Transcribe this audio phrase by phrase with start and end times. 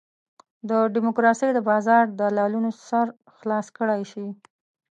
[0.69, 3.07] د ډیموکراسۍ د بازار دلالانو سر
[3.37, 4.27] خلاص کړای شي.